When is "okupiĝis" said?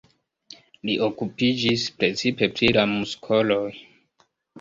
1.07-1.83